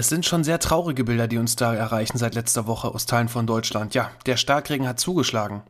[0.00, 3.28] Es sind schon sehr traurige Bilder, die uns da erreichen seit letzter Woche aus Teilen
[3.28, 3.94] von Deutschland.
[3.94, 5.62] Ja, der Starkregen hat zugeschlagen.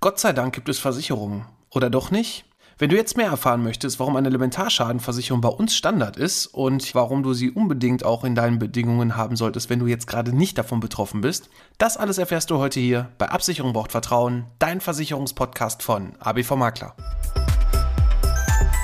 [0.00, 1.44] Gott sei Dank gibt es Versicherungen.
[1.70, 2.44] Oder doch nicht?
[2.78, 7.22] Wenn du jetzt mehr erfahren möchtest, warum eine Elementarschadenversicherung bei uns Standard ist und warum
[7.22, 10.80] du sie unbedingt auch in deinen Bedingungen haben solltest, wenn du jetzt gerade nicht davon
[10.80, 11.48] betroffen bist,
[11.78, 16.96] das alles erfährst du heute hier bei Absicherung braucht Vertrauen, dein Versicherungspodcast von ABV Makler.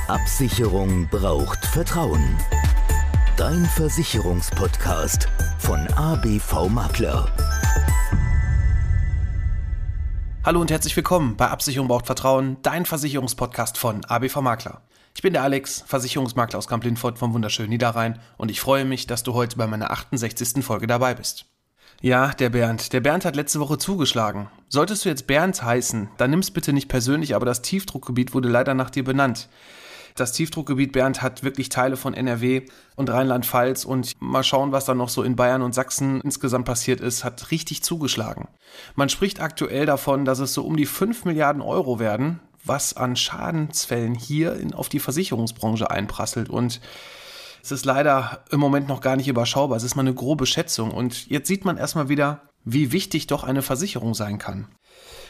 [0.07, 2.39] Absicherung braucht Vertrauen.
[3.37, 5.29] Dein Versicherungspodcast
[5.59, 7.27] von ABV Makler.
[10.45, 14.83] Hallo und herzlich willkommen bei Absicherung braucht Vertrauen, dein Versicherungspodcast von ABV Makler.
[15.16, 19.24] Ich bin der Alex, Versicherungsmakler aus Kamp-Lindfort vom wunderschönen Niederrhein und ich freue mich, dass
[19.24, 20.65] du heute bei meiner 68.
[20.65, 21.46] Folge dabei bist.
[22.01, 22.93] Ja, der Bernd.
[22.93, 24.48] Der Bernd hat letzte Woche zugeschlagen.
[24.69, 28.74] Solltest du jetzt Bernd heißen, dann nimm's bitte nicht persönlich, aber das Tiefdruckgebiet wurde leider
[28.74, 29.48] nach dir benannt.
[30.16, 32.62] Das Tiefdruckgebiet Bernd hat wirklich Teile von NRW
[32.95, 37.00] und Rheinland-Pfalz und mal schauen, was da noch so in Bayern und Sachsen insgesamt passiert
[37.00, 38.46] ist, hat richtig zugeschlagen.
[38.95, 43.16] Man spricht aktuell davon, dass es so um die 5 Milliarden Euro werden, was an
[43.16, 46.80] Schadensfällen hier in, auf die Versicherungsbranche einprasselt und
[47.65, 49.78] es ist leider im Moment noch gar nicht überschaubar.
[49.78, 50.90] Es ist mal eine grobe Schätzung.
[50.90, 54.68] Und jetzt sieht man erstmal wieder, wie wichtig doch eine Versicherung sein kann.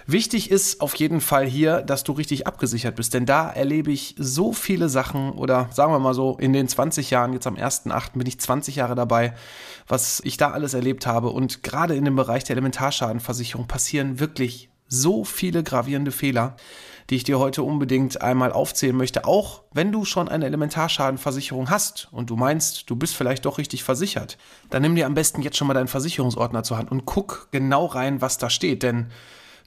[0.06, 4.14] Wichtig ist auf jeden Fall hier, dass du richtig abgesichert bist, denn da erlebe ich
[4.18, 8.12] so viele Sachen oder sagen wir mal so, in den 20 Jahren, jetzt am 1.8.
[8.18, 9.34] bin ich 20 Jahre dabei,
[9.88, 14.68] was ich da alles erlebt habe und gerade in dem Bereich der Elementarschadenversicherung passieren wirklich
[14.88, 16.56] so viele gravierende Fehler,
[17.08, 22.08] die ich dir heute unbedingt einmal aufzählen möchte, auch wenn du schon eine Elementarschadenversicherung hast
[22.12, 24.36] und du meinst, du bist vielleicht doch richtig versichert,
[24.68, 27.86] dann nimm dir am besten jetzt schon mal deinen Versicherungsordner zur Hand und guck genau
[27.86, 29.06] rein, was da steht, denn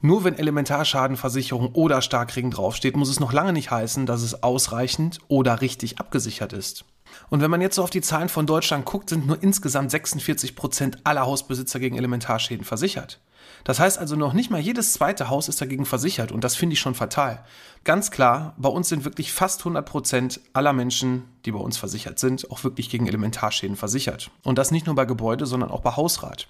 [0.02, 5.20] nur wenn Elementarschadenversicherung oder Starkregen draufsteht, muss es noch lange nicht heißen, dass es ausreichend
[5.28, 6.86] oder richtig abgesichert ist.
[7.30, 10.56] Und wenn man jetzt so auf die Zahlen von Deutschland guckt, sind nur insgesamt 46
[10.56, 13.20] Prozent aller Hausbesitzer gegen Elementarschäden versichert.
[13.64, 16.74] Das heißt also noch nicht mal jedes zweite Haus ist dagegen versichert und das finde
[16.74, 17.44] ich schon fatal.
[17.84, 22.20] Ganz klar, bei uns sind wirklich fast 100 Prozent aller Menschen, die bei uns versichert
[22.20, 24.30] sind, auch wirklich gegen Elementarschäden versichert.
[24.44, 26.48] Und das nicht nur bei Gebäude, sondern auch bei Hausrat.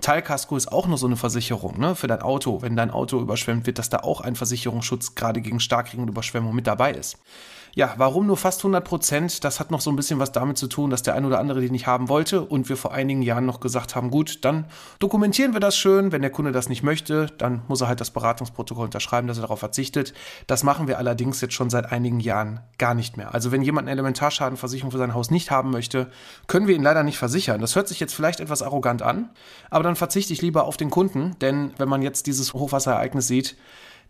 [0.00, 2.60] Teilkasko ist auch nur so eine Versicherung ne, für dein Auto.
[2.60, 6.54] Wenn dein Auto überschwemmt wird, dass da auch ein Versicherungsschutz gerade gegen Starkregen und Überschwemmung
[6.54, 7.16] mit dabei ist.
[7.74, 9.44] Ja, warum nur fast 100 Prozent?
[9.44, 11.60] Das hat noch so ein bisschen was damit zu tun, dass der ein oder andere
[11.60, 14.64] die nicht haben wollte und wir vor einigen Jahren noch gesagt haben, gut, dann
[14.98, 16.10] dokumentieren wir das schön.
[16.10, 19.42] Wenn der Kunde das nicht möchte, dann muss er halt das Beratungsprotokoll unterschreiben, dass er
[19.42, 20.14] darauf verzichtet.
[20.48, 23.34] Das machen wir allerdings jetzt schon seit einigen Jahren gar nicht mehr.
[23.34, 24.02] Also wenn jemand eine
[24.40, 26.10] Elementarschadenversicherung für sein Haus nicht haben möchte,
[26.46, 27.60] können wir ihn leider nicht versichern.
[27.60, 29.30] Das hört sich jetzt vielleicht etwas arrogant an,
[29.70, 33.56] aber dann verzichte ich lieber auf den Kunden, denn wenn man jetzt dieses Hochwasserereignis sieht,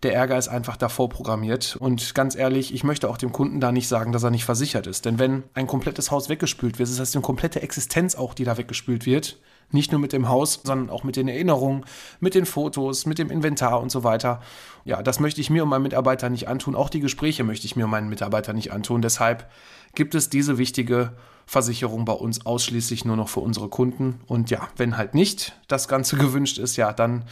[0.02, 1.76] der Ärger ist einfach davor programmiert.
[1.76, 4.86] Und ganz ehrlich, ich möchte auch dem Kunden da nicht sagen, dass er nicht versichert
[4.86, 5.04] ist.
[5.04, 8.56] Denn wenn ein komplettes Haus weggespült wird, ist das eine komplette Existenz auch, die da
[8.56, 9.38] weggespült wird.
[9.72, 11.84] Nicht nur mit dem Haus, sondern auch mit den Erinnerungen,
[12.18, 14.40] mit den Fotos, mit dem Inventar und so weiter.
[14.90, 16.74] Ja, das möchte ich mir und meinen Mitarbeitern nicht antun.
[16.74, 19.02] Auch die Gespräche möchte ich mir und meinen Mitarbeitern nicht antun.
[19.02, 19.48] Deshalb
[19.94, 21.12] gibt es diese wichtige
[21.46, 24.18] Versicherung bei uns ausschließlich nur noch für unsere Kunden.
[24.26, 27.24] Und ja, wenn halt nicht das Ganze gewünscht ist, ja, dann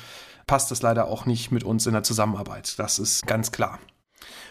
[0.46, 2.78] passt das leider auch nicht mit uns in der Zusammenarbeit.
[2.78, 3.80] Das ist ganz klar.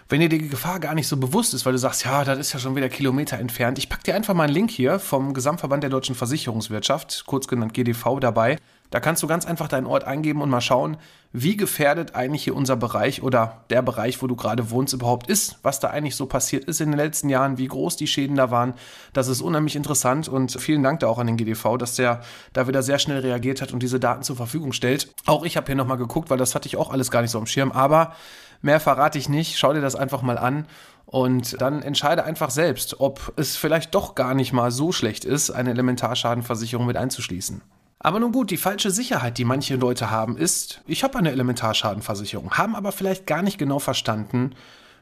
[0.09, 2.51] Wenn dir die Gefahr gar nicht so bewusst ist, weil du sagst, ja, das ist
[2.51, 5.83] ja schon wieder Kilometer entfernt, ich packe dir einfach mal einen Link hier vom Gesamtverband
[5.83, 8.57] der deutschen Versicherungswirtschaft, kurz genannt GDV, dabei.
[8.89, 10.97] Da kannst du ganz einfach deinen Ort eingeben und mal schauen,
[11.33, 15.57] wie gefährdet eigentlich hier unser Bereich oder der Bereich, wo du gerade wohnst, überhaupt ist,
[15.61, 18.49] was da eigentlich so passiert ist in den letzten Jahren, wie groß die Schäden da
[18.49, 18.73] waren.
[19.11, 22.21] Das ist unheimlich interessant und vielen Dank da auch an den GDV, dass der
[22.53, 25.13] da wieder sehr schnell reagiert hat und diese Daten zur Verfügung stellt.
[25.25, 27.39] Auch ich habe hier nochmal geguckt, weil das hatte ich auch alles gar nicht so
[27.39, 28.13] am Schirm, aber
[28.61, 29.57] mehr verrate ich nicht.
[29.57, 30.65] Schau dir das einfach mal an
[31.05, 35.51] und dann entscheide einfach selbst, ob es vielleicht doch gar nicht mal so schlecht ist,
[35.51, 37.61] eine Elementarschadenversicherung mit einzuschließen.
[37.99, 42.51] Aber nun gut, die falsche Sicherheit, die manche Leute haben, ist, ich habe eine Elementarschadenversicherung,
[42.51, 44.53] haben aber vielleicht gar nicht genau verstanden,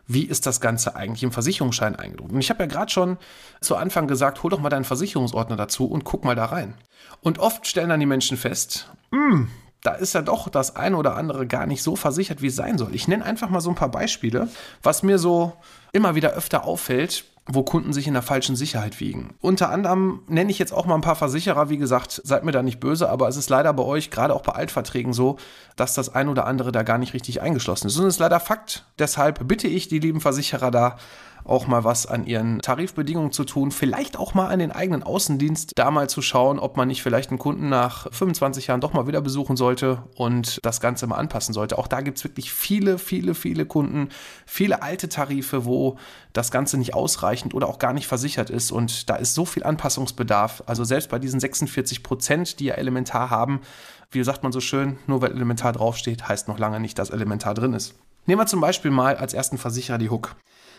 [0.08, 2.32] wie ist das Ganze eigentlich im Versicherungsschein eingedruckt.
[2.32, 3.18] Und ich habe ja gerade schon
[3.60, 6.76] zu Anfang gesagt, hol doch mal deinen Versicherungsordner dazu und guck mal da rein.
[7.22, 9.50] Und oft stellen dann die Menschen fest, hm,
[9.82, 12.78] da ist ja doch das eine oder andere gar nicht so versichert, wie es sein
[12.78, 12.96] soll.
[12.96, 14.48] Ich nenne einfach mal so ein paar Beispiele,
[14.84, 15.54] was mir so
[15.92, 19.36] immer wieder öfter auffällt, wo Kunden sich in der falschen Sicherheit wiegen.
[19.40, 22.64] Unter anderem nenne ich jetzt auch mal ein paar Versicherer, wie gesagt, seid mir da
[22.64, 25.38] nicht böse, aber es ist leider bei euch, gerade auch bei Altverträgen so,
[25.76, 27.98] dass das ein oder andere da gar nicht richtig eingeschlossen ist.
[27.98, 28.86] Und es ist leider Fakt.
[28.98, 30.98] Deshalb bitte ich die lieben Versicherer da,
[31.46, 35.74] auch mal was an ihren Tarifbedingungen zu tun, vielleicht auch mal an den eigenen Außendienst,
[35.76, 39.08] da mal zu schauen, ob man nicht vielleicht einen Kunden nach 25 Jahren doch mal
[39.08, 41.78] wieder besuchen sollte und das Ganze mal anpassen sollte.
[41.78, 44.10] Auch da gibt es wirklich viele, viele, viele Kunden,
[44.46, 45.98] viele alte Tarife, wo
[46.34, 49.64] das Ganze nicht ausreichend oder auch gar nicht versichert ist und da ist so viel
[49.64, 50.64] Anpassungsbedarf.
[50.66, 53.62] Also selbst bei diesen 46 Prozent, die ja elementar haben,
[54.12, 57.54] wie sagt man so schön, nur weil elementar draufsteht, heißt noch lange nicht, dass elementar
[57.54, 57.96] drin ist.
[58.26, 60.36] Nehmen wir zum Beispiel mal als ersten Versicherer die Hook.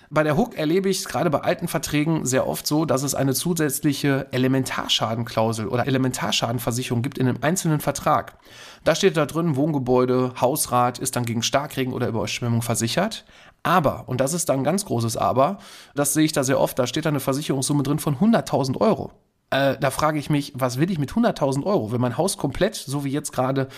[0.08, 3.14] Bei der Hook erlebe ich es gerade bei alten Verträgen sehr oft so, dass es
[3.14, 8.38] eine zusätzliche Elementarschadenklausel oder Elementarschadenversicherung gibt in einem einzelnen Vertrag.
[8.84, 13.24] Da steht da drin, Wohngebäude, Hausrat ist dann gegen Starkregen oder Überschwemmung versichert.
[13.64, 15.58] Aber, und das ist dann ein ganz großes Aber,
[15.96, 19.10] das sehe ich da sehr oft, da steht da eine Versicherungssumme drin von 100.000 Euro.
[19.56, 22.74] Äh, da frage ich mich, was will ich mit 100.000 Euro, wenn mein Haus komplett,
[22.74, 23.68] so wie jetzt gerade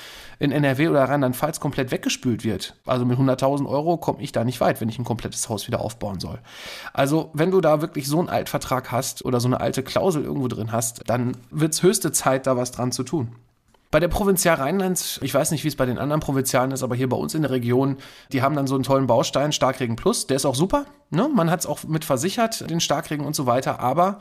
[0.41, 2.75] in NRW oder Rheinland-Pfalz, komplett weggespült wird?
[2.85, 5.81] Also mit 100.000 Euro komme ich da nicht weit, wenn ich ein komplettes Haus wieder
[5.81, 6.41] aufbauen soll.
[6.93, 10.49] Also wenn du da wirklich so einen Altvertrag hast oder so eine alte Klausel irgendwo
[10.49, 13.37] drin hast, dann wird es höchste Zeit, da was dran zu tun.
[13.91, 16.95] Bei der Provinzial Rheinland, ich weiß nicht, wie es bei den anderen Provinzialen ist, aber
[16.95, 17.97] hier bei uns in der Region,
[18.33, 20.85] die haben dann so einen tollen Baustein, Starkregen Plus, der ist auch super.
[21.09, 21.31] Ne?
[21.35, 24.19] Man hat es auch mit versichert, den Starkregen und so weiter, aber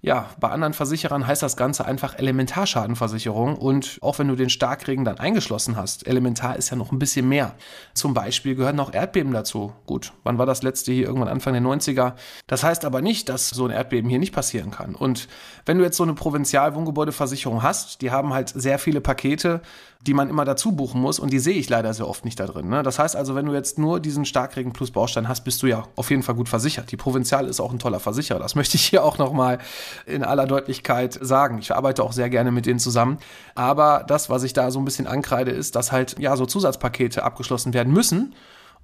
[0.00, 5.04] ja, bei anderen Versicherern heißt das Ganze einfach Elementarschadenversicherung und auch wenn du den Starkregen
[5.04, 7.54] dann eingeschlossen hast, elementar ist ja noch ein bisschen mehr.
[7.94, 9.72] Zum Beispiel gehören noch Erdbeben dazu.
[9.86, 11.06] Gut, wann war das letzte hier?
[11.06, 12.14] Irgendwann Anfang der 90er.
[12.46, 14.94] Das heißt aber nicht, dass so ein Erdbeben hier nicht passieren kann.
[14.94, 15.26] Und
[15.66, 19.62] wenn du jetzt so eine Provinzialwohngebäudeversicherung hast, die haben halt sehr viele Pakete,
[20.06, 22.46] die man immer dazu buchen muss und die sehe ich leider sehr oft nicht da
[22.46, 22.68] drin.
[22.68, 22.82] Ne?
[22.84, 25.84] Das heißt also, wenn du jetzt nur diesen Starkregen plus Baustein hast, bist du ja
[25.96, 26.92] auf jeden Fall gut versichert.
[26.92, 28.38] Die Provinzial ist auch ein toller Versicherer.
[28.38, 29.58] Das möchte ich hier auch nochmal
[30.06, 31.58] in aller Deutlichkeit sagen.
[31.58, 33.18] Ich arbeite auch sehr gerne mit denen zusammen.
[33.54, 37.22] Aber das, was ich da so ein bisschen ankreide, ist, dass halt ja so Zusatzpakete
[37.22, 38.34] abgeschlossen werden müssen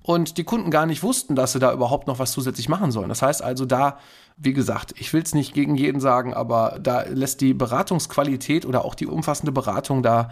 [0.03, 3.09] und die Kunden gar nicht wussten, dass sie da überhaupt noch was zusätzlich machen sollen.
[3.09, 3.99] Das heißt also da,
[4.37, 8.85] wie gesagt, ich will es nicht gegen jeden sagen, aber da lässt die Beratungsqualität oder
[8.85, 10.29] auch die umfassende Beratung da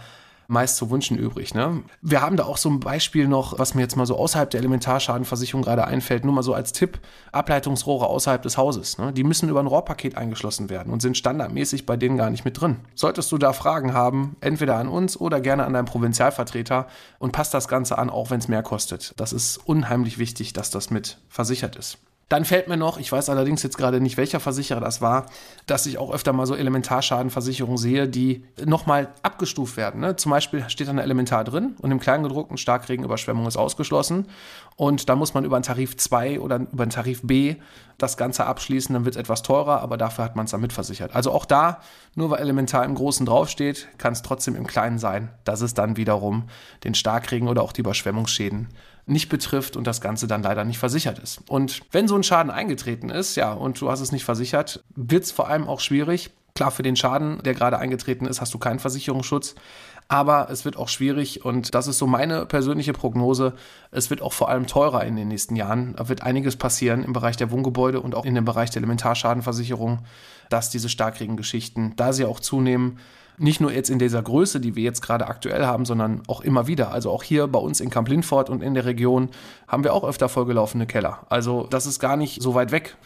[0.49, 1.55] meist zu wünschen übrig.
[1.55, 1.83] Ne?
[2.01, 4.61] Wir haben da auch so ein Beispiel noch, was mir jetzt mal so außerhalb der
[4.61, 7.01] Elementarschadenversicherung gerade einfällt, nur mal so als Tipp,
[7.33, 8.99] Ableitungsrohre außerhalb des Hauses.
[8.99, 9.13] Ne?
[9.13, 12.61] Die müssen über ein Rohrpaket eingeschlossen werden und sind standardmäßig bei denen gar nicht mit
[12.61, 12.81] drin.
[12.95, 16.87] Solltest du da Fragen haben, entweder an uns oder gerne an deinen Provinzialvertreter
[17.19, 19.15] und passt das Ganze an, auch wenn es mehr kostet.
[19.17, 21.99] Das ist unheimlich wichtig, dass das mit versichert ist.
[22.33, 25.27] Dann fällt mir noch, ich weiß allerdings jetzt gerade nicht, welcher Versicherer das war,
[25.67, 30.01] dass ich auch öfter mal so Elementarschadenversicherungen sehe, die nochmal abgestuft werden.
[30.01, 30.17] Ne?
[30.17, 34.29] Zum Beispiel steht da eine Elementar drin und im Kleingedruckten Starkregenüberschwemmung ist ausgeschlossen.
[34.77, 37.57] Und da muss man über einen Tarif 2 oder über einen Tarif B
[37.99, 41.15] das Ganze abschließen, dann wird es etwas teurer, aber dafür hat man es dann mitversichert.
[41.15, 41.81] Also auch da,
[42.15, 45.99] nur weil Elementar im Großen draufsteht, kann es trotzdem im Kleinen sein, dass es dann
[45.99, 46.45] wiederum
[46.83, 48.69] den Starkregen oder auch die Überschwemmungsschäden
[49.07, 51.41] nicht betrifft und das Ganze dann leider nicht versichert ist.
[51.49, 55.25] Und wenn so ein Schaden eingetreten ist, ja, und du hast es nicht versichert, wird
[55.25, 56.31] es vor allem auch schwierig.
[56.55, 59.55] Klar, für den Schaden, der gerade eingetreten ist, hast du keinen Versicherungsschutz.
[60.09, 63.55] Aber es wird auch schwierig und das ist so meine persönliche Prognose.
[63.91, 65.95] Es wird auch vor allem teurer in den nächsten Jahren.
[65.97, 70.01] Da wird einiges passieren im Bereich der Wohngebäude und auch in dem Bereich der Elementarschadenversicherung,
[70.51, 72.99] dass diese Starkregengeschichten, da sie auch zunehmen,
[73.39, 76.67] nicht nur jetzt in dieser Größe, die wir jetzt gerade aktuell haben, sondern auch immer
[76.67, 76.93] wieder.
[76.93, 79.31] Also auch hier bei uns in Kamp Lindfort und in der Region
[79.67, 81.21] haben wir auch öfter vollgelaufene Keller.
[81.29, 82.97] Also das ist gar nicht so weit weg.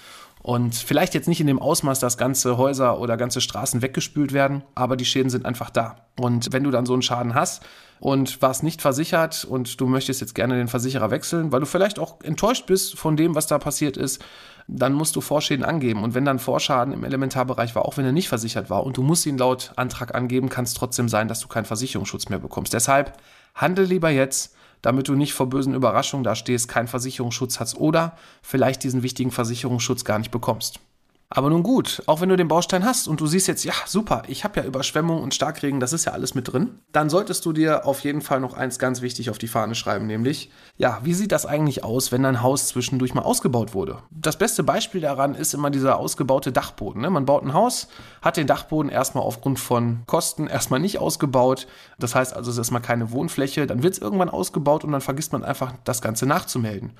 [0.46, 4.62] Und vielleicht jetzt nicht in dem Ausmaß, dass ganze Häuser oder ganze Straßen weggespült werden,
[4.76, 5.96] aber die Schäden sind einfach da.
[6.20, 7.64] Und wenn du dann so einen Schaden hast
[7.98, 11.98] und warst nicht versichert und du möchtest jetzt gerne den Versicherer wechseln, weil du vielleicht
[11.98, 14.24] auch enttäuscht bist von dem, was da passiert ist,
[14.68, 16.04] dann musst du Vorschäden angeben.
[16.04, 19.02] Und wenn dann Vorschaden im Elementarbereich war, auch wenn er nicht versichert war und du
[19.02, 22.72] musst ihn laut Antrag angeben, kann es trotzdem sein, dass du keinen Versicherungsschutz mehr bekommst.
[22.72, 23.14] Deshalb
[23.56, 28.16] handel lieber jetzt, damit du nicht vor bösen Überraschungen da stehst, keinen Versicherungsschutz hast oder
[28.42, 30.80] vielleicht diesen wichtigen Versicherungsschutz gar nicht bekommst.
[31.28, 34.22] Aber nun gut, auch wenn du den Baustein hast und du siehst jetzt, ja, super,
[34.28, 37.52] ich habe ja Überschwemmung und Starkregen, das ist ja alles mit drin, dann solltest du
[37.52, 41.14] dir auf jeden Fall noch eins ganz wichtig auf die Fahne schreiben, nämlich, ja, wie
[41.14, 43.98] sieht das eigentlich aus, wenn dein Haus zwischendurch mal ausgebaut wurde?
[44.10, 47.02] Das beste Beispiel daran ist immer dieser ausgebaute Dachboden.
[47.02, 47.10] Ne?
[47.10, 47.88] Man baut ein Haus,
[48.22, 51.66] hat den Dachboden erstmal aufgrund von Kosten erstmal nicht ausgebaut.
[51.98, 55.00] Das heißt also, es ist erstmal keine Wohnfläche, dann wird es irgendwann ausgebaut und dann
[55.00, 56.92] vergisst man einfach, das Ganze nachzumelden.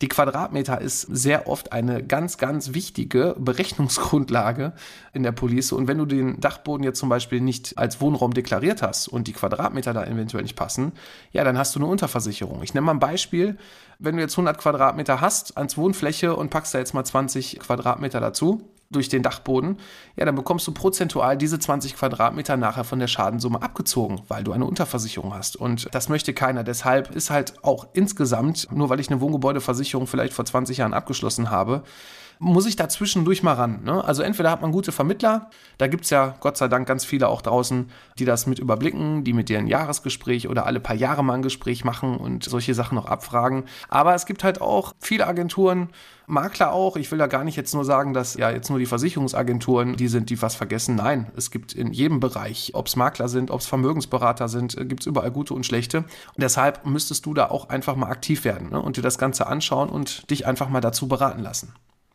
[0.00, 4.72] Die Quadratmeter ist sehr oft eine ganz, ganz wichtige Berechnungsgrundlage
[5.12, 5.72] in der Police.
[5.72, 9.32] Und wenn du den Dachboden jetzt zum Beispiel nicht als Wohnraum deklariert hast und die
[9.32, 10.92] Quadratmeter da eventuell nicht passen,
[11.32, 12.62] ja, dann hast du eine Unterversicherung.
[12.62, 13.56] Ich nenne mal ein Beispiel.
[13.98, 18.20] Wenn du jetzt 100 Quadratmeter hast als Wohnfläche und packst da jetzt mal 20 Quadratmeter
[18.20, 19.78] dazu, durch den Dachboden,
[20.16, 24.52] ja, dann bekommst du prozentual diese 20 Quadratmeter nachher von der Schadensumme abgezogen, weil du
[24.52, 25.56] eine Unterversicherung hast.
[25.56, 26.64] Und das möchte keiner.
[26.64, 31.50] Deshalb ist halt auch insgesamt, nur weil ich eine Wohngebäudeversicherung vielleicht vor 20 Jahren abgeschlossen
[31.50, 31.82] habe,
[32.44, 33.82] muss ich da zwischendurch mal ran.
[33.84, 34.04] Ne?
[34.04, 37.28] Also entweder hat man gute Vermittler, da gibt es ja Gott sei Dank ganz viele
[37.28, 41.24] auch draußen, die das mit überblicken, die mit dir ein Jahresgespräch oder alle paar Jahre
[41.24, 43.64] mal ein Gespräch machen und solche Sachen noch abfragen.
[43.88, 45.88] Aber es gibt halt auch viele Agenturen,
[46.26, 46.96] Makler auch.
[46.96, 50.08] Ich will da gar nicht jetzt nur sagen, dass ja jetzt nur die Versicherungsagenturen die
[50.08, 50.96] sind, die was vergessen.
[50.96, 54.84] Nein, es gibt in jedem Bereich, ob es Makler sind, ob es Vermögensberater sind, äh,
[54.84, 55.98] gibt es überall gute und schlechte.
[55.98, 56.06] Und
[56.38, 58.80] deshalb müsstest du da auch einfach mal aktiv werden ne?
[58.80, 61.74] und dir das Ganze anschauen und dich einfach mal dazu beraten lassen.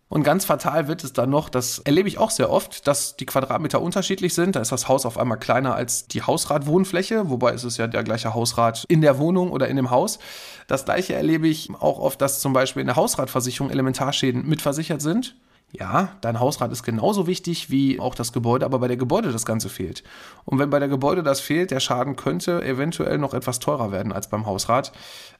[0.09, 3.27] Und ganz fatal wird es dann noch, das erlebe ich auch sehr oft, dass die
[3.27, 4.55] Quadratmeter unterschiedlich sind.
[4.55, 8.03] Da ist das Haus auf einmal kleiner als die Hausratwohnfläche, wobei ist es ja der
[8.03, 10.17] gleiche Hausrat in der Wohnung oder in dem Haus.
[10.65, 15.35] Das gleiche erlebe ich auch oft, dass zum Beispiel in der Hausratversicherung Elementarschäden mitversichert sind
[15.71, 19.45] ja, dein Hausrat ist genauso wichtig wie auch das Gebäude, aber bei der Gebäude das
[19.45, 20.03] Ganze fehlt.
[20.45, 24.11] Und wenn bei der Gebäude das fehlt, der Schaden könnte eventuell noch etwas teurer werden
[24.11, 24.91] als beim Hausrat.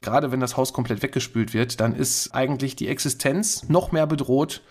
[0.02, 4.62] Gerade wenn das Haus komplett weggespült wird, dann ist eigentlich die Existenz noch mehr bedroht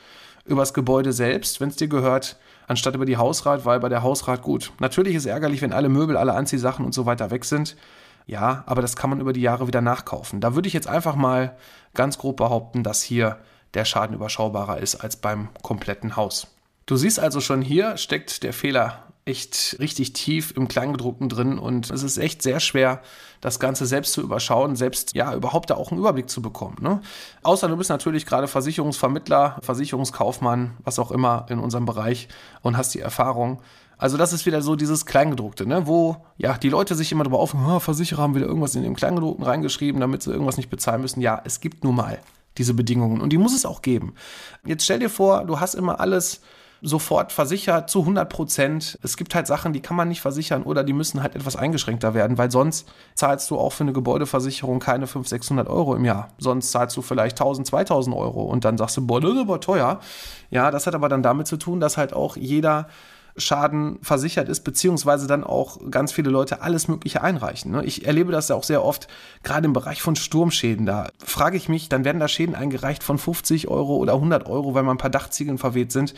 [0.45, 2.37] über das Gebäude selbst, wenn es dir gehört,
[2.67, 4.71] anstatt über die Hausrat, weil bei der Hausrat gut.
[4.79, 7.75] Natürlich ist es ärgerlich, wenn alle Möbel, alle Anziehsachen und so weiter weg sind.
[8.25, 10.39] Ja, aber das kann man über die Jahre wieder nachkaufen.
[10.39, 11.57] Da würde ich jetzt einfach mal
[11.95, 13.39] ganz grob behaupten, dass hier
[13.73, 16.47] der Schaden überschaubarer ist als beim kompletten Haus.
[16.85, 21.91] Du siehst also schon hier steckt der Fehler echt richtig tief im Kleingedruckten drin und
[21.91, 23.01] es ist echt sehr schwer,
[23.41, 26.77] das Ganze selbst zu überschauen, selbst ja überhaupt da auch einen Überblick zu bekommen.
[26.81, 27.01] Ne?
[27.43, 32.27] Außer du bist natürlich gerade Versicherungsvermittler, Versicherungskaufmann, was auch immer in unserem Bereich
[32.61, 33.61] und hast die Erfahrung.
[33.97, 35.85] Also das ist wieder so dieses Kleingedruckte, ne?
[35.85, 38.95] wo ja die Leute sich immer darüber aufhören, oh, Versicherer haben wieder irgendwas in dem
[38.95, 41.21] Kleingedruckten reingeschrieben, damit sie irgendwas nicht bezahlen müssen.
[41.21, 42.19] Ja, es gibt nun mal
[42.59, 43.21] diese Bedingungen.
[43.21, 44.13] Und die muss es auch geben.
[44.65, 46.41] Jetzt stell dir vor, du hast immer alles
[46.81, 48.99] sofort versichert zu 100 Prozent.
[49.03, 52.13] Es gibt halt Sachen, die kann man nicht versichern oder die müssen halt etwas eingeschränkter
[52.13, 56.29] werden, weil sonst zahlst du auch für eine Gebäudeversicherung keine 500, 600 Euro im Jahr.
[56.37, 59.59] Sonst zahlst du vielleicht 1000, 2000 Euro und dann sagst du, boah, das ist aber
[59.59, 59.99] teuer.
[60.51, 62.87] Ja, das hat aber dann damit zu tun, dass halt auch jeder
[63.39, 67.72] Schaden versichert ist, beziehungsweise dann auch ganz viele Leute alles Mögliche einreichen.
[67.72, 67.84] Ne?
[67.86, 69.08] Ich erlebe das ja auch sehr oft,
[69.43, 70.86] gerade im Bereich von Sturmschäden.
[70.86, 74.74] Da frage ich mich, dann werden da Schäden eingereicht von 50 Euro oder 100 Euro,
[74.74, 76.13] weil mal ein paar Dachziegeln verweht sind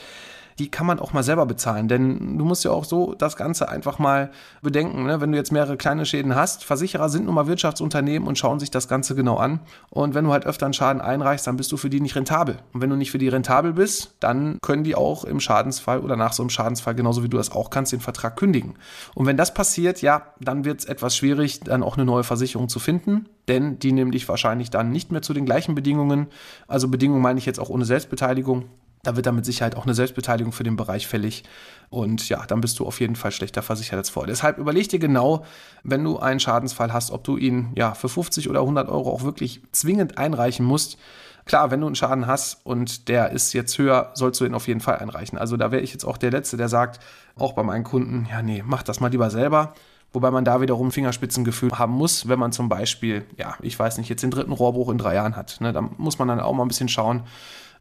[0.59, 1.87] die kann man auch mal selber bezahlen.
[1.87, 4.31] Denn du musst ja auch so das Ganze einfach mal
[4.61, 5.03] bedenken.
[5.03, 5.21] Ne?
[5.21, 8.71] Wenn du jetzt mehrere kleine Schäden hast, Versicherer sind nun mal Wirtschaftsunternehmen und schauen sich
[8.71, 9.59] das Ganze genau an.
[9.89, 12.57] Und wenn du halt öfter einen Schaden einreichst, dann bist du für die nicht rentabel.
[12.73, 16.15] Und wenn du nicht für die rentabel bist, dann können die auch im Schadensfall oder
[16.15, 18.75] nach so einem Schadensfall, genauso wie du das auch kannst, den Vertrag kündigen.
[19.15, 22.69] Und wenn das passiert, ja, dann wird es etwas schwierig, dann auch eine neue Versicherung
[22.69, 26.27] zu finden denn die nehmen dich wahrscheinlich dann nicht mehr zu den gleichen Bedingungen.
[26.67, 28.65] Also Bedingungen meine ich jetzt auch ohne Selbstbeteiligung.
[29.03, 31.43] Da wird dann mit Sicherheit auch eine Selbstbeteiligung für den Bereich fällig.
[31.89, 34.27] Und ja, dann bist du auf jeden Fall schlechter versichert als vorher.
[34.27, 35.45] Deshalb überleg dir genau,
[35.83, 39.23] wenn du einen Schadensfall hast, ob du ihn ja für 50 oder 100 Euro auch
[39.23, 40.97] wirklich zwingend einreichen musst.
[41.45, 44.67] Klar, wenn du einen Schaden hast und der ist jetzt höher, sollst du ihn auf
[44.67, 45.37] jeden Fall einreichen.
[45.37, 46.99] Also da wäre ich jetzt auch der Letzte, der sagt,
[47.35, 49.73] auch bei meinen Kunden, ja, nee, mach das mal lieber selber.
[50.13, 54.09] Wobei man da wiederum Fingerspitzengefühl haben muss, wenn man zum Beispiel, ja, ich weiß nicht,
[54.09, 55.61] jetzt den dritten Rohrbruch in drei Jahren hat.
[55.61, 55.71] Ne?
[55.71, 57.23] Da muss man dann auch mal ein bisschen schauen,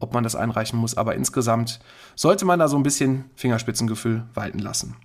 [0.00, 0.96] ob man das einreichen muss.
[0.96, 1.80] Aber insgesamt
[2.16, 4.96] sollte man da so ein bisschen Fingerspitzengefühl walten lassen.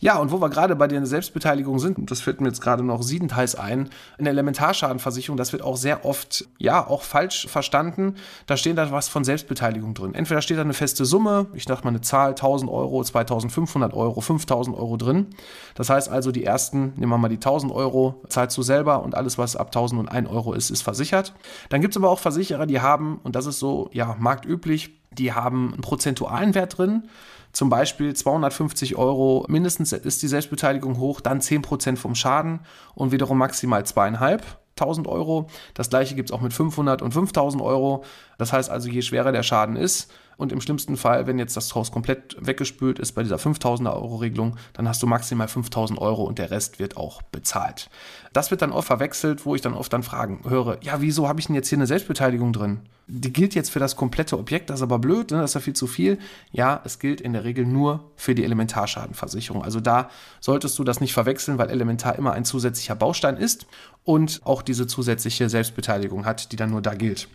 [0.00, 3.02] Ja, und wo wir gerade bei der Selbstbeteiligung sind, das fällt mir jetzt gerade noch
[3.02, 8.14] siebenteils ein, in der Elementarschadenversicherung, das wird auch sehr oft, ja, auch falsch verstanden.
[8.46, 10.14] Da steht da was von Selbstbeteiligung drin.
[10.14, 14.20] Entweder steht da eine feste Summe, ich dachte mal eine Zahl, 1000 Euro, 2500 Euro,
[14.20, 15.26] 5000 Euro drin.
[15.74, 19.14] Das heißt also, die ersten, nehmen wir mal die 1000 Euro, zahlst du selber und
[19.14, 21.34] alles, was ab 1001 Euro ist, ist versichert.
[21.68, 25.32] Dann gibt es aber auch Versicherer, die haben, und das ist so, ja, marktüblich, die
[25.32, 27.08] haben einen prozentualen Wert drin.
[27.52, 32.60] Zum Beispiel 250 Euro mindestens ist die Selbstbeteiligung hoch, dann 10% vom Schaden
[32.94, 34.44] und wiederum maximal zweieinhalb.
[34.78, 35.48] 1000 Euro.
[35.74, 38.04] Das gleiche gibt es auch mit 500 und 5000 Euro.
[38.38, 41.74] Das heißt also, je schwerer der Schaden ist, und im schlimmsten Fall, wenn jetzt das
[41.74, 46.24] Haus komplett weggespült ist bei dieser 5000er Euro Regelung, dann hast du maximal 5000 Euro
[46.24, 47.90] und der Rest wird auch bezahlt.
[48.32, 51.40] Das wird dann oft verwechselt, wo ich dann oft dann Fragen höre, ja, wieso habe
[51.40, 52.80] ich denn jetzt hier eine Selbstbeteiligung drin?
[53.06, 55.40] Die gilt jetzt für das komplette Objekt, das ist aber blöd, ne?
[55.40, 56.18] das ist ja viel zu viel.
[56.52, 59.62] Ja, es gilt in der Regel nur für die Elementarschadenversicherung.
[59.62, 60.08] Also da
[60.40, 63.66] solltest du das nicht verwechseln, weil Elementar immer ein zusätzlicher Baustein ist
[64.04, 67.28] und auch diese zusätzliche Selbstbeteiligung hat, die dann nur da gilt.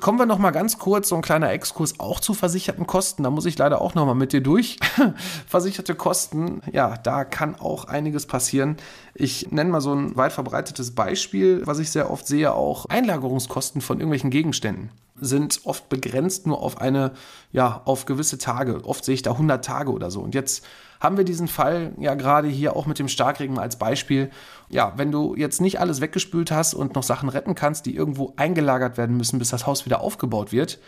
[0.00, 3.22] Kommen wir noch mal ganz kurz, so ein kleiner Exkurs auch zu versicherten Kosten.
[3.22, 4.78] Da muss ich leider auch noch mal mit dir durch.
[5.46, 8.76] Versicherte Kosten, ja, da kann auch einiges passieren.
[9.14, 13.80] Ich nenne mal so ein weit verbreitetes Beispiel, was ich sehr oft sehe, auch Einlagerungskosten
[13.80, 17.12] von irgendwelchen Gegenständen sind oft begrenzt nur auf eine,
[17.52, 18.84] ja, auf gewisse Tage.
[18.84, 20.20] Oft sehe ich da 100 Tage oder so.
[20.20, 20.64] Und jetzt
[21.04, 24.30] haben wir diesen Fall ja gerade hier auch mit dem Starkregen als Beispiel.
[24.68, 28.32] Ja, wenn du jetzt nicht alles weggespült hast und noch Sachen retten kannst, die irgendwo
[28.36, 30.80] eingelagert werden müssen, bis das Haus wieder aufgebaut wird,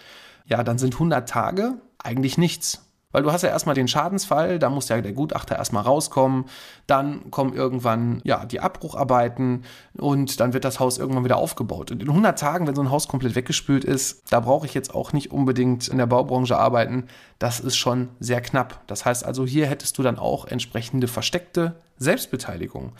[0.46, 2.85] ja, dann sind 100 Tage eigentlich nichts.
[3.16, 6.44] Weil du hast ja erstmal den Schadensfall, da muss ja der Gutachter erstmal rauskommen,
[6.86, 9.64] dann kommen irgendwann ja die Abbrucharbeiten
[9.96, 11.90] und dann wird das Haus irgendwann wieder aufgebaut.
[11.90, 14.94] Und in 100 Tagen, wenn so ein Haus komplett weggespült ist, da brauche ich jetzt
[14.94, 17.06] auch nicht unbedingt in der Baubranche arbeiten.
[17.38, 18.86] Das ist schon sehr knapp.
[18.86, 22.92] Das heißt also, hier hättest du dann auch entsprechende versteckte Selbstbeteiligung.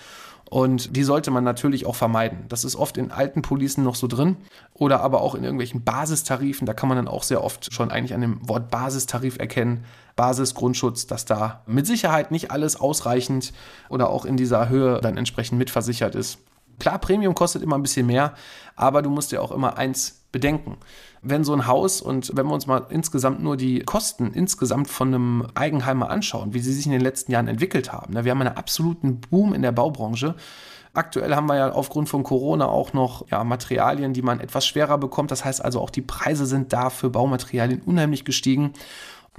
[0.48, 2.44] Und die sollte man natürlich auch vermeiden.
[2.48, 4.36] Das ist oft in alten Policen noch so drin
[4.74, 6.66] oder aber auch in irgendwelchen Basistarifen.
[6.66, 9.84] Da kann man dann auch sehr oft schon eigentlich an dem Wort Basistarif erkennen.
[10.14, 13.52] Basisgrundschutz, dass da mit Sicherheit nicht alles ausreichend
[13.88, 16.38] oder auch in dieser Höhe dann entsprechend mitversichert ist.
[16.78, 18.34] Klar, Premium kostet immer ein bisschen mehr,
[18.76, 20.76] aber du musst ja auch immer eins bedenken.
[21.22, 25.08] Wenn so ein Haus und wenn wir uns mal insgesamt nur die Kosten insgesamt von
[25.08, 28.12] einem Eigenheim mal anschauen, wie sie sich in den letzten Jahren entwickelt haben.
[28.12, 30.34] Ne, wir haben einen absoluten Boom in der Baubranche.
[30.92, 34.98] Aktuell haben wir ja aufgrund von Corona auch noch ja, Materialien, die man etwas schwerer
[34.98, 35.30] bekommt.
[35.30, 38.74] Das heißt also auch die Preise sind da für Baumaterialien unheimlich gestiegen.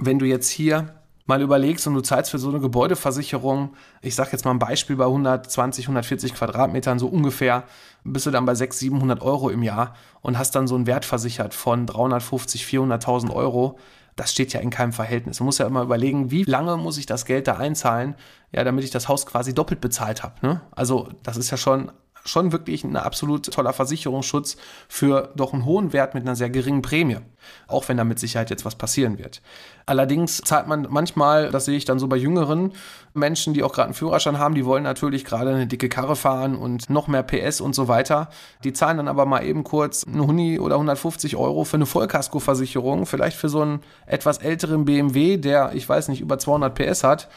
[0.00, 0.97] Wenn du jetzt hier
[1.28, 4.96] mal überlegst und du zahlst für so eine Gebäudeversicherung, ich sage jetzt mal ein Beispiel
[4.96, 7.64] bei 120, 140 Quadratmetern so ungefähr,
[8.02, 11.04] bist du dann bei 600, 700 Euro im Jahr und hast dann so einen Wert
[11.04, 13.78] versichert von 350, 400.000 Euro.
[14.16, 15.36] Das steht ja in keinem Verhältnis.
[15.36, 18.14] Du musst ja immer überlegen, wie lange muss ich das Geld da einzahlen,
[18.50, 20.34] ja, damit ich das Haus quasi doppelt bezahlt habe.
[20.44, 20.60] Ne?
[20.70, 21.92] Also das ist ja schon
[22.28, 24.56] schon wirklich ein absolut toller Versicherungsschutz
[24.88, 27.18] für doch einen hohen Wert mit einer sehr geringen Prämie.
[27.66, 29.40] Auch wenn da mit Sicherheit jetzt was passieren wird.
[29.86, 32.72] Allerdings zahlt man manchmal, das sehe ich dann so bei jüngeren
[33.14, 36.56] Menschen, die auch gerade einen Führerschein haben, die wollen natürlich gerade eine dicke Karre fahren
[36.56, 38.28] und noch mehr PS und so weiter.
[38.64, 43.06] Die zahlen dann aber mal eben kurz eine Huni oder 150 Euro für eine Vollkaskoversicherung,
[43.06, 47.28] vielleicht für so einen etwas älteren BMW, der, ich weiß nicht, über 200 PS hat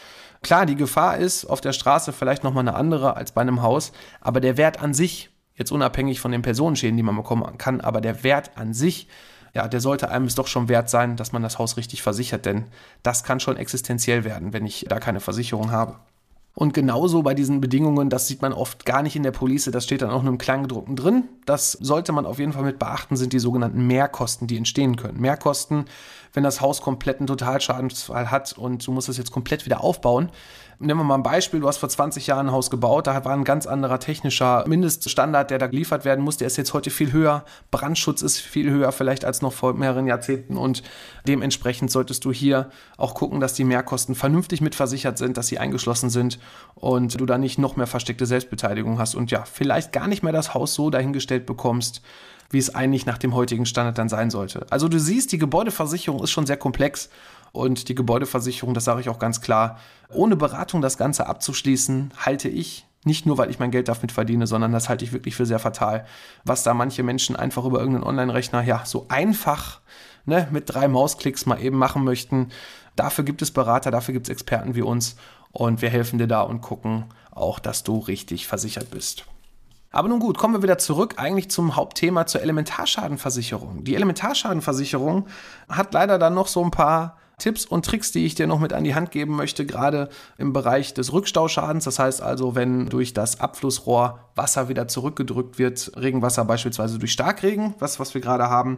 [0.44, 3.92] Klar, die Gefahr ist auf der Straße vielleicht nochmal eine andere als bei einem Haus,
[4.22, 8.02] aber der Wert an sich, jetzt unabhängig von den Personenschäden, die man bekommen kann, aber
[8.02, 9.08] der Wert an sich,
[9.54, 12.46] ja, der sollte einem es doch schon wert sein, dass man das Haus richtig versichert,
[12.46, 12.66] denn
[13.04, 16.00] das kann schon existenziell werden, wenn ich da keine Versicherung habe.
[16.54, 19.86] Und genauso bei diesen Bedingungen, das sieht man oft gar nicht in der Police, das
[19.86, 21.30] steht dann auch nur im Kleingedruckten drin.
[21.46, 25.22] Das sollte man auf jeden Fall mit beachten, sind die sogenannten Mehrkosten, die entstehen können.
[25.22, 25.86] Mehrkosten,
[26.34, 30.30] wenn das Haus komplett einen Totalschadensfall hat und du musst es jetzt komplett wieder aufbauen,
[30.82, 33.34] nehmen wir mal ein Beispiel, du hast vor 20 Jahren ein Haus gebaut, da war
[33.34, 37.12] ein ganz anderer technischer Mindeststandard, der da geliefert werden muss, der ist jetzt heute viel
[37.12, 40.84] höher, Brandschutz ist viel höher vielleicht als noch vor mehreren Jahrzehnten und
[41.28, 46.10] dementsprechend solltest du hier auch gucken, dass die Mehrkosten vernünftig mitversichert sind, dass sie eingeschlossen
[46.10, 46.40] sind
[46.76, 50.34] und du da nicht noch mehr versteckte Selbstbeteiligung hast und ja, vielleicht gar nicht mehr
[50.34, 52.02] das Haus so dahingestellt bekommst,
[52.52, 54.66] wie es eigentlich nach dem heutigen Standard dann sein sollte.
[54.70, 57.10] Also du siehst, die Gebäudeversicherung ist schon sehr komplex
[57.52, 59.78] und die Gebäudeversicherung, das sage ich auch ganz klar,
[60.10, 64.46] ohne Beratung das Ganze abzuschließen, halte ich nicht nur, weil ich mein Geld damit verdiene,
[64.46, 66.06] sondern das halte ich wirklich für sehr fatal,
[66.46, 69.82] was da manche Menschen einfach über irgendeinen Online-Rechner ja so einfach
[70.26, 72.50] ne, mit drei Mausklicks mal eben machen möchten.
[72.96, 75.16] Dafür gibt es Berater, dafür gibt es Experten wie uns
[75.52, 79.26] und wir helfen dir da und gucken auch, dass du richtig versichert bist.
[79.92, 83.84] Aber nun gut, kommen wir wieder zurück eigentlich zum Hauptthema zur Elementarschadenversicherung.
[83.84, 85.28] Die Elementarschadenversicherung
[85.68, 88.72] hat leider dann noch so ein paar Tipps und Tricks, die ich dir noch mit
[88.72, 91.84] an die Hand geben möchte, gerade im Bereich des Rückstauschadens.
[91.86, 97.74] Das heißt also, wenn durch das Abflussrohr Wasser wieder zurückgedrückt wird, Regenwasser beispielsweise durch Starkregen,
[97.80, 98.78] was, was wir gerade haben,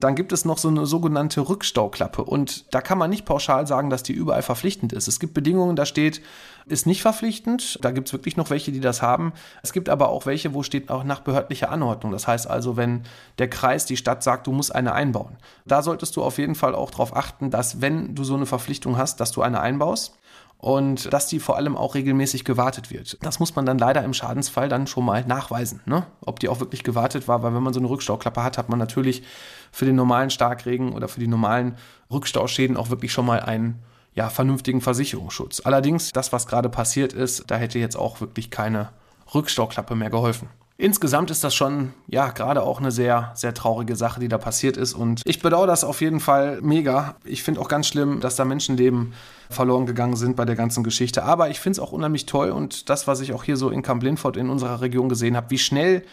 [0.00, 3.90] dann gibt es noch so eine sogenannte Rückstauklappe und da kann man nicht pauschal sagen,
[3.90, 5.08] dass die überall verpflichtend ist.
[5.08, 6.22] Es gibt Bedingungen, da steht,
[6.66, 7.78] ist nicht verpflichtend.
[7.82, 9.32] Da gibt es wirklich noch welche, die das haben.
[9.62, 12.12] Es gibt aber auch welche, wo steht auch nach behördlicher Anordnung.
[12.12, 13.02] Das heißt also, wenn
[13.38, 15.36] der Kreis, die Stadt sagt, du musst eine einbauen.
[15.64, 18.96] Da solltest du auf jeden Fall auch darauf achten, dass wenn du so eine Verpflichtung
[18.96, 20.18] hast, dass du eine einbaust
[20.58, 23.16] und dass die vor allem auch regelmäßig gewartet wird.
[23.22, 26.06] Das muss man dann leider im Schadensfall dann schon mal nachweisen, ne?
[26.20, 28.78] ob die auch wirklich gewartet war, weil wenn man so eine Rückstauklappe hat, hat man
[28.78, 29.22] natürlich
[29.70, 31.76] für den normalen Starkregen oder für die normalen
[32.10, 33.78] Rückstauschäden auch wirklich schon mal einen
[34.14, 35.60] ja, vernünftigen Versicherungsschutz.
[35.64, 38.90] Allerdings, das, was gerade passiert ist, da hätte jetzt auch wirklich keine
[39.32, 40.48] Rückstauklappe mehr geholfen.
[40.80, 44.76] Insgesamt ist das schon, ja, gerade auch eine sehr, sehr traurige Sache, die da passiert
[44.76, 44.94] ist.
[44.94, 47.16] Und ich bedauere das auf jeden Fall mega.
[47.24, 49.12] Ich finde auch ganz schlimm, dass da Menschenleben
[49.50, 51.24] verloren gegangen sind bei der ganzen Geschichte.
[51.24, 53.82] Aber ich finde es auch unheimlich toll und das, was ich auch hier so in
[53.82, 56.04] Camp Lindford in unserer Region gesehen habe, wie schnell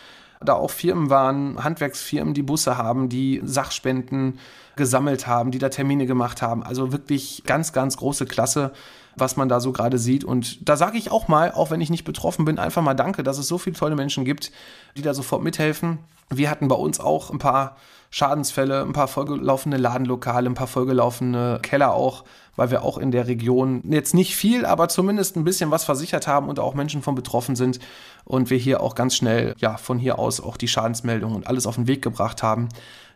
[0.43, 4.39] da auch Firmen waren, Handwerksfirmen, die Busse haben, die Sachspenden
[4.75, 6.63] gesammelt haben, die da Termine gemacht haben.
[6.63, 8.71] Also wirklich ganz, ganz große Klasse,
[9.15, 10.23] was man da so gerade sieht.
[10.23, 13.23] Und da sage ich auch mal, auch wenn ich nicht betroffen bin, einfach mal Danke,
[13.23, 14.51] dass es so viele tolle Menschen gibt,
[14.97, 15.99] die da sofort mithelfen.
[16.29, 17.75] Wir hatten bei uns auch ein paar
[18.09, 22.23] Schadensfälle, ein paar vollgelaufene Ladenlokale, ein paar vollgelaufene Keller auch,
[22.55, 26.25] weil wir auch in der Region jetzt nicht viel, aber zumindest ein bisschen was versichert
[26.25, 27.79] haben und auch Menschen von betroffen sind
[28.23, 31.67] und wir hier auch ganz schnell ja von hier aus auch die Schadensmeldung und alles
[31.67, 32.69] auf den Weg gebracht haben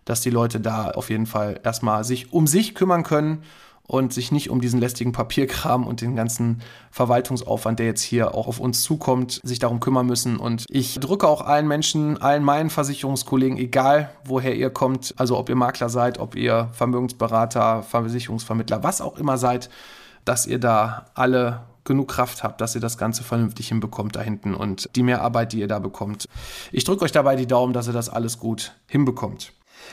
[0.10, 3.44] dass die Leute da auf jeden Fall erstmal sich um sich kümmern können
[3.90, 8.46] und sich nicht um diesen lästigen Papierkram und den ganzen Verwaltungsaufwand, der jetzt hier auch
[8.46, 10.38] auf uns zukommt, sich darum kümmern müssen.
[10.38, 15.50] Und ich drücke auch allen Menschen, allen meinen Versicherungskollegen, egal woher ihr kommt, also ob
[15.50, 19.72] ihr Makler seid, ob ihr Vermögensberater, Versicherungsvermittler, was auch immer seid,
[20.24, 24.54] dass ihr da alle genug Kraft habt, dass ihr das Ganze vernünftig hinbekommt da hinten
[24.54, 26.26] und die Mehrarbeit, die ihr da bekommt.
[26.72, 29.52] Ich drücke euch dabei die Daumen, dass ihr das alles gut hinbekommt.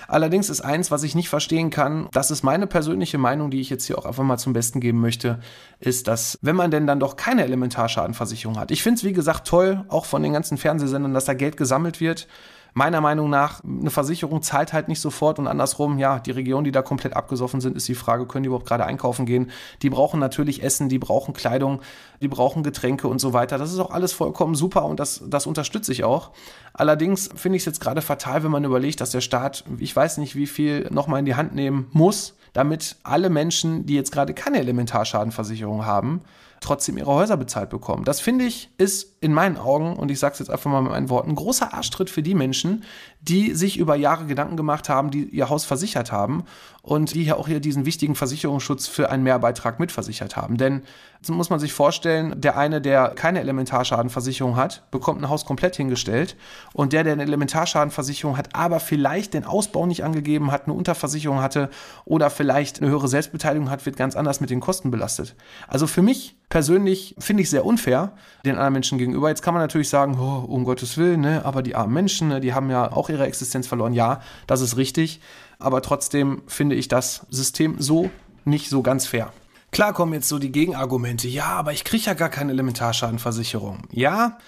[0.09, 3.71] Allerdings ist eins, was ich nicht verstehen kann, das ist meine persönliche Meinung, die ich
[3.71, 5.41] jetzt hier auch einfach mal zum Besten geben möchte,
[5.81, 8.71] ist, dass wenn man denn dann doch keine Elementarschadenversicherung hat.
[8.71, 12.01] Ich finde es, wie gesagt, toll, auch von den ganzen Fernsehsendern, dass da Geld gesammelt
[12.01, 12.29] wird
[12.77, 16.73] meiner Meinung nach, eine Versicherung zahlt halt nicht sofort und andersrum, ja, die Regionen, die
[16.73, 19.51] da komplett abgesoffen sind, ist die Frage, können die überhaupt gerade einkaufen gehen?
[19.81, 21.81] Die brauchen natürlich Essen, die brauchen Kleidung,
[22.21, 23.57] die brauchen Getränke und so weiter.
[23.57, 26.33] Das ist auch alles vollkommen super und das, das unterstütze ich auch.
[26.75, 30.19] Allerdings finde ich es jetzt gerade fatal, wenn man überlegt, dass der Staat, ich weiß
[30.19, 34.35] nicht, wie viel nochmal in die Hand nehmen muss, damit alle Menschen, die jetzt gerade
[34.35, 36.21] keine Elementarschadenversicherung haben,
[36.67, 38.05] trotzdem ihre Häuser bezahlt bekommen.
[38.05, 40.93] Das finde ich ist in meinen Augen, und ich sage es jetzt einfach mal mit
[40.93, 42.85] meinen Worten, großer Arschtritt für die Menschen,
[43.21, 46.45] die sich über Jahre Gedanken gemacht haben, die ihr Haus versichert haben
[46.83, 50.57] und die ja auch hier diesen wichtigen Versicherungsschutz für einen Mehrbeitrag mitversichert haben.
[50.57, 50.83] Denn
[51.29, 56.37] muss man sich vorstellen, der eine, der keine Elementarschadenversicherung hat, bekommt ein Haus komplett hingestellt
[56.73, 61.41] und der, der eine Elementarschadenversicherung hat, aber vielleicht den Ausbau nicht angegeben hat, eine Unterversicherung
[61.41, 61.71] hatte
[62.05, 65.35] oder vielleicht eine höhere Selbstbeteiligung hat, wird ganz anders mit den Kosten belastet.
[65.67, 68.13] Also für mich persönlich finde ich sehr unfair
[68.45, 69.29] den anderen Menschen gegenüber.
[69.29, 72.41] Jetzt kann man natürlich sagen, oh, um Gottes Willen, ne, aber die armen Menschen, ne,
[72.41, 73.93] die haben ja auch ihre Existenz verloren.
[73.93, 75.21] Ja, das ist richtig
[75.59, 78.11] aber trotzdem finde ich das System so
[78.45, 79.33] nicht so ganz fair.
[79.73, 83.83] Klar kommen jetzt so die Gegenargumente, ja, aber ich kriege ja gar keine Elementarschadenversicherung.
[83.91, 84.39] Ja,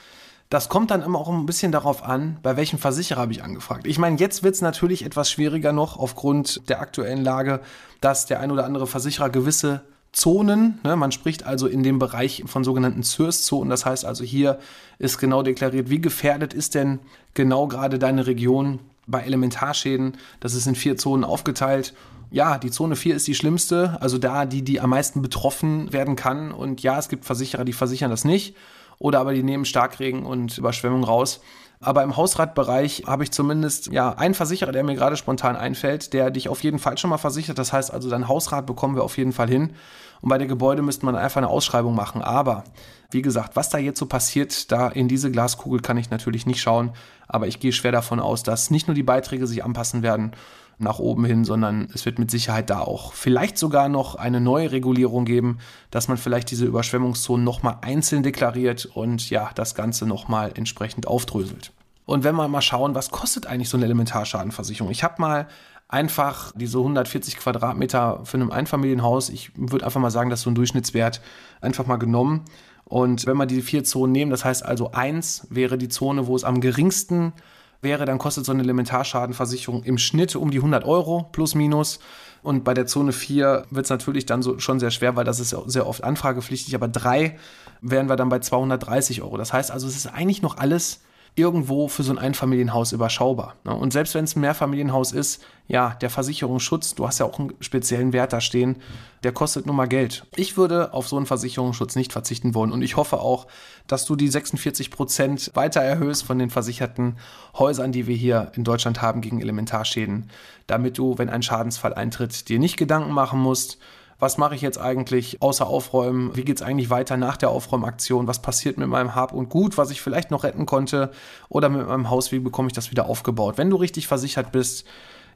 [0.49, 3.87] das kommt dann immer auch ein bisschen darauf an, bei welchem Versicherer habe ich angefragt.
[3.87, 7.61] Ich meine, jetzt wird es natürlich etwas schwieriger noch aufgrund der aktuellen Lage,
[8.01, 12.45] dass der ein oder andere Versicherer gewisse Zonen, ne, man spricht also in dem Bereich
[12.47, 14.59] von sogenannten CIRS-Zonen, das heißt also hier
[14.99, 16.99] ist genau deklariert, wie gefährdet ist denn
[17.35, 20.17] genau gerade deine Region bei Elementarschäden.
[20.41, 21.95] Das ist in vier Zonen aufgeteilt.
[22.31, 26.15] Ja, die Zone 4 ist die schlimmste, also da die, die am meisten betroffen werden
[26.15, 26.53] kann.
[26.53, 28.55] Und ja, es gibt Versicherer, die versichern das nicht.
[28.99, 31.41] Oder aber die nehmen Starkregen und Überschwemmung raus.
[31.81, 36.31] Aber im Hausratbereich habe ich zumindest ja einen Versicherer, der mir gerade spontan einfällt, der
[36.31, 37.59] dich auf jeden Fall schon mal versichert.
[37.59, 39.75] Das heißt also, dein Hausrat bekommen wir auf jeden Fall hin.
[40.21, 42.23] Und bei der Gebäude müsste man einfach eine Ausschreibung machen.
[42.23, 42.65] Aber
[43.13, 46.61] wie gesagt, was da jetzt so passiert, da in diese Glaskugel kann ich natürlich nicht
[46.61, 46.91] schauen.
[47.29, 50.33] Aber ich gehe schwer davon aus, dass nicht nur die Beiträge sich anpassen werden
[50.79, 54.71] nach oben hin, sondern es wird mit Sicherheit da auch vielleicht sogar noch eine neue
[54.71, 55.59] Regulierung geben,
[55.91, 61.73] dass man vielleicht diese Überschwemmungszonen nochmal einzeln deklariert und ja, das Ganze nochmal entsprechend aufdröselt.
[62.05, 64.91] Und wenn wir mal schauen, was kostet eigentlich so eine Elementarschadenversicherung?
[64.91, 65.49] Ich habe mal
[65.89, 70.51] einfach diese 140 Quadratmeter für ein Einfamilienhaus, ich würde einfach mal sagen, das ist so
[70.51, 71.21] ein Durchschnittswert,
[71.61, 72.45] einfach mal genommen
[72.89, 76.35] und wenn wir die vier Zonen nehmen, das heißt also eins wäre die Zone, wo
[76.35, 77.35] es am geringsten
[77.81, 82.01] wäre, dann kostet so eine Elementarschadenversicherung im Schnitt um die 100 Euro plus minus.
[82.43, 85.41] Und bei der Zone 4 wird es natürlich dann so schon sehr schwer, weil das
[85.41, 86.75] ist sehr oft anfragepflichtig.
[86.75, 87.39] Aber 3
[87.81, 89.37] wären wir dann bei 230 Euro.
[89.37, 91.01] Das heißt also, es ist eigentlich noch alles
[91.39, 93.55] irgendwo für so ein Einfamilienhaus überschaubar.
[93.65, 93.75] Ne?
[93.75, 97.53] Und selbst wenn es ein Mehrfamilienhaus ist, ja, der Versicherungsschutz, du hast ja auch einen
[97.61, 98.77] speziellen Wert da stehen,
[99.23, 100.27] der kostet nun mal Geld.
[100.35, 103.47] Ich würde auf so einen Versicherungsschutz nicht verzichten wollen und ich hoffe auch,
[103.87, 107.17] dass du die 46 Prozent weiter erhöhst von den versicherten
[107.59, 110.31] Häusern, die wir hier in Deutschland haben gegen Elementarschäden,
[110.67, 113.79] damit du, wenn ein Schadensfall eintritt, dir nicht Gedanken machen musst,
[114.19, 116.37] was mache ich jetzt eigentlich außer Aufräumen?
[116.37, 118.27] Wie geht es eigentlich weiter nach der Aufräumaktion?
[118.27, 121.13] Was passiert mit meinem Hab und Gut, was ich vielleicht noch retten konnte?
[121.49, 123.59] Oder mit meinem Haus, wie bekomme ich das wieder aufgebaut?
[123.59, 124.87] Wenn du richtig versichert bist,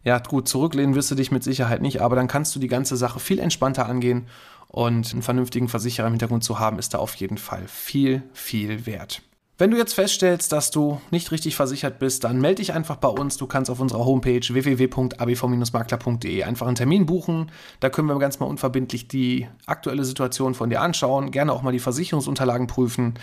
[0.02, 2.96] ja gut, zurücklehnen wirst du dich mit Sicherheit nicht, aber dann kannst du die ganze
[2.96, 4.26] Sache viel entspannter angehen
[4.66, 8.84] und einen vernünftigen Versicherer im Hintergrund zu haben, ist da auf jeden Fall viel, viel
[8.86, 9.22] wert.
[9.58, 13.08] Wenn du jetzt feststellst, dass du nicht richtig versichert bist, dann melde dich einfach bei
[13.08, 13.36] uns.
[13.36, 17.52] Du kannst auf unserer Homepage www.abv-makler.de einfach einen Termin buchen.
[17.78, 21.70] Da können wir ganz mal unverbindlich die aktuelle Situation von dir anschauen, gerne auch mal
[21.70, 23.14] die Versicherungsunterlagen prüfen.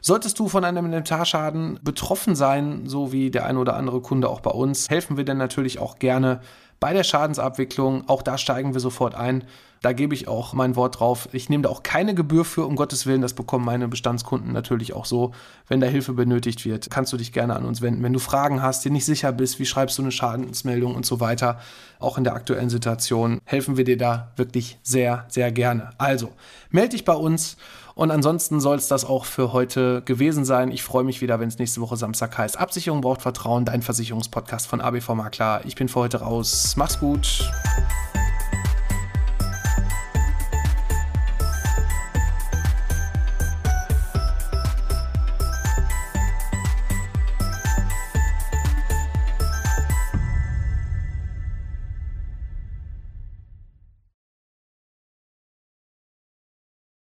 [0.00, 4.40] Solltest du von einem Elementarschaden betroffen sein, so wie der ein oder andere Kunde auch
[4.40, 6.40] bei uns, helfen wir dir natürlich auch gerne
[6.80, 8.08] bei der Schadensabwicklung.
[8.08, 9.44] Auch da steigen wir sofort ein.
[9.84, 11.28] Da gebe ich auch mein Wort drauf.
[11.32, 13.20] Ich nehme da auch keine Gebühr für, um Gottes Willen.
[13.20, 15.32] Das bekommen meine Bestandskunden natürlich auch so.
[15.68, 18.02] Wenn da Hilfe benötigt wird, kannst du dich gerne an uns wenden.
[18.02, 21.20] Wenn du Fragen hast, dir nicht sicher bist, wie schreibst du eine Schadensmeldung und so
[21.20, 21.60] weiter,
[21.98, 25.90] auch in der aktuellen Situation, helfen wir dir da wirklich sehr, sehr gerne.
[25.98, 26.30] Also,
[26.70, 27.58] melde dich bei uns
[27.94, 30.70] Und ansonsten soll es das auch für heute gewesen sein.
[30.70, 32.58] Ich freue mich wieder, wenn es nächste Woche Samstag heißt.
[32.58, 35.60] Absicherung braucht Vertrauen, dein Versicherungspodcast von ABV Makler.
[35.66, 36.74] Ich bin für heute raus.
[36.76, 37.50] Mach's gut.